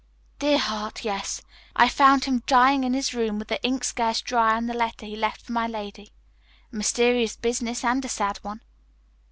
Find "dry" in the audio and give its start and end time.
4.19-4.55